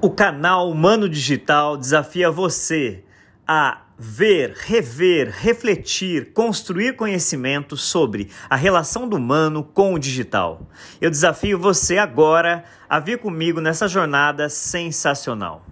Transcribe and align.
O 0.00 0.10
canal 0.10 0.70
Humano 0.70 1.08
Digital 1.08 1.76
desafia 1.76 2.30
você 2.30 3.02
a 3.44 3.82
ver, 3.98 4.54
rever, 4.54 5.28
refletir, 5.28 6.32
construir 6.32 6.94
conhecimento 6.94 7.76
sobre 7.76 8.28
a 8.48 8.54
relação 8.54 9.08
do 9.08 9.16
humano 9.16 9.64
com 9.64 9.94
o 9.94 9.98
digital. 9.98 10.68
Eu 11.00 11.10
desafio 11.10 11.58
você 11.58 11.98
agora 11.98 12.62
a 12.88 13.00
vir 13.00 13.18
comigo 13.18 13.60
nessa 13.60 13.88
jornada 13.88 14.48
sensacional. 14.48 15.62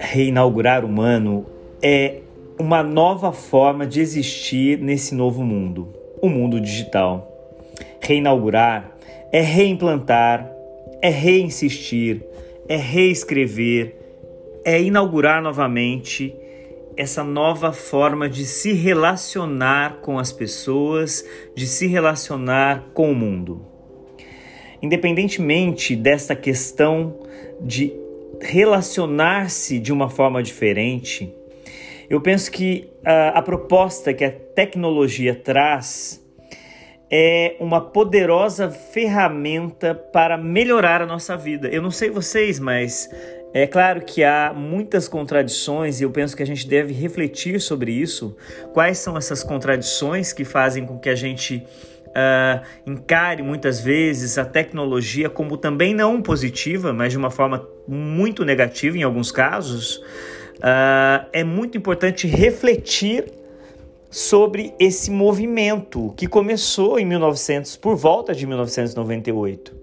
Reinaugurar 0.00 0.84
o 0.84 0.88
humano 0.88 1.46
é 1.80 2.22
uma 2.58 2.82
nova 2.82 3.32
forma 3.32 3.86
de 3.86 4.00
existir 4.00 4.80
nesse 4.80 5.14
novo 5.14 5.44
mundo, 5.44 5.94
o 6.20 6.28
mundo 6.28 6.60
digital. 6.60 7.31
Reinaugurar 8.02 8.96
é 9.32 9.40
reimplantar, 9.40 10.50
é 11.00 11.08
reinsistir, 11.08 12.22
é 12.68 12.76
reescrever, 12.76 13.96
é 14.64 14.80
inaugurar 14.82 15.40
novamente 15.40 16.34
essa 16.96 17.24
nova 17.24 17.72
forma 17.72 18.28
de 18.28 18.44
se 18.44 18.72
relacionar 18.72 20.00
com 20.02 20.18
as 20.18 20.30
pessoas, 20.30 21.26
de 21.54 21.66
se 21.66 21.86
relacionar 21.86 22.90
com 22.92 23.10
o 23.10 23.14
mundo. 23.14 23.64
Independentemente 24.82 25.96
desta 25.96 26.36
questão 26.36 27.18
de 27.60 27.94
relacionar-se 28.40 29.78
de 29.78 29.92
uma 29.92 30.10
forma 30.10 30.42
diferente, 30.42 31.32
eu 32.10 32.20
penso 32.20 32.50
que 32.50 32.90
a, 33.04 33.38
a 33.38 33.42
proposta 33.42 34.12
que 34.12 34.24
a 34.24 34.30
tecnologia 34.30 35.34
traz 35.34 36.21
é 37.14 37.56
uma 37.60 37.78
poderosa 37.78 38.70
ferramenta 38.70 39.94
para 39.94 40.38
melhorar 40.38 41.02
a 41.02 41.06
nossa 41.06 41.36
vida. 41.36 41.68
Eu 41.68 41.82
não 41.82 41.90
sei 41.90 42.08
vocês, 42.08 42.58
mas 42.58 43.10
é 43.52 43.66
claro 43.66 44.00
que 44.00 44.24
há 44.24 44.50
muitas 44.56 45.08
contradições 45.08 46.00
e 46.00 46.04
eu 46.04 46.10
penso 46.10 46.34
que 46.34 46.42
a 46.42 46.46
gente 46.46 46.66
deve 46.66 46.94
refletir 46.94 47.60
sobre 47.60 47.92
isso. 47.92 48.34
Quais 48.72 48.96
são 48.96 49.14
essas 49.14 49.44
contradições 49.44 50.32
que 50.32 50.42
fazem 50.42 50.86
com 50.86 50.98
que 50.98 51.10
a 51.10 51.14
gente 51.14 51.62
uh, 52.06 52.64
encare 52.86 53.42
muitas 53.42 53.78
vezes 53.78 54.38
a 54.38 54.44
tecnologia 54.46 55.28
como 55.28 55.58
também 55.58 55.92
não 55.92 56.22
positiva, 56.22 56.94
mas 56.94 57.12
de 57.12 57.18
uma 57.18 57.30
forma 57.30 57.68
muito 57.86 58.42
negativa 58.42 58.96
em 58.96 59.02
alguns 59.02 59.30
casos? 59.30 59.96
Uh, 60.56 61.28
é 61.30 61.44
muito 61.44 61.76
importante 61.76 62.26
refletir 62.26 63.41
sobre 64.12 64.74
esse 64.78 65.10
movimento 65.10 66.12
que 66.18 66.26
começou 66.26 66.98
em 66.98 67.06
1900, 67.06 67.76
por 67.76 67.96
volta 67.96 68.34
de 68.34 68.46
1998. 68.46 69.74
Uh, 69.74 69.80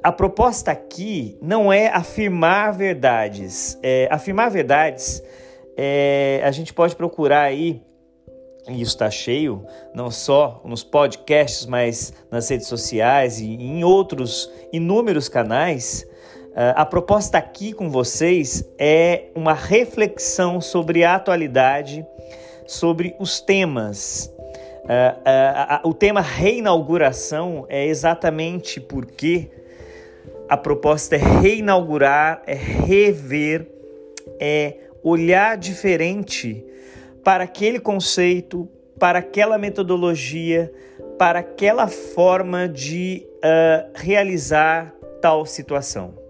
a 0.00 0.12
proposta 0.12 0.70
aqui 0.70 1.36
não 1.42 1.72
é 1.72 1.88
afirmar 1.88 2.72
verdades. 2.72 3.76
É, 3.82 4.06
afirmar 4.12 4.48
verdades, 4.48 5.20
é, 5.76 6.40
a 6.44 6.52
gente 6.52 6.72
pode 6.72 6.94
procurar 6.94 7.42
aí, 7.42 7.82
e 8.68 8.80
isso 8.80 8.92
está 8.92 9.10
cheio, 9.10 9.66
não 9.92 10.08
só 10.08 10.62
nos 10.64 10.84
podcasts, 10.84 11.66
mas 11.66 12.12
nas 12.30 12.48
redes 12.48 12.68
sociais 12.68 13.40
e 13.40 13.46
em 13.46 13.82
outros 13.82 14.48
inúmeros 14.72 15.28
canais, 15.28 16.06
a 16.56 16.86
proposta 16.86 17.36
aqui 17.36 17.72
com 17.72 17.90
vocês 17.90 18.64
é 18.78 19.24
uma 19.34 19.52
reflexão 19.52 20.60
sobre 20.60 21.02
a 21.02 21.16
atualidade, 21.16 22.06
sobre 22.64 23.16
os 23.18 23.40
temas. 23.40 24.32
Uh, 24.84 25.86
uh, 25.86 25.88
o 25.88 25.94
tema 25.94 26.20
reinauguração 26.20 27.66
é 27.68 27.86
exatamente 27.86 28.80
porque 28.80 29.50
a 30.48 30.56
proposta 30.56 31.16
é 31.16 31.18
reinaugurar, 31.18 32.42
é 32.46 32.54
rever, 32.54 33.66
é 34.38 34.76
olhar 35.02 35.56
diferente 35.56 36.64
para 37.24 37.44
aquele 37.44 37.80
conceito, 37.80 38.68
para 38.98 39.18
aquela 39.18 39.58
metodologia, 39.58 40.72
para 41.18 41.40
aquela 41.40 41.88
forma 41.88 42.68
de 42.68 43.26
realizar 43.94 44.94
tal 45.20 45.44
situação. 45.44 46.23